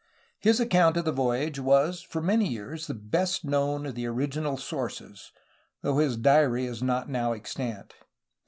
His 0.39 0.59
account 0.59 0.97
of 0.97 1.05
the 1.05 1.11
voyage 1.11 1.59
was 1.59 2.01
for 2.01 2.23
many 2.23 2.47
years 2.47 2.87
the 2.87 2.95
best 2.95 3.45
known 3.45 3.85
of 3.85 3.93
the 3.93 4.07
original 4.07 4.57
sources, 4.57 5.31
though 5.83 5.99
his 5.99 6.17
diary 6.17 6.65
is 6.65 6.81
not 6.81 7.07
now 7.07 7.33
extant. 7.33 7.93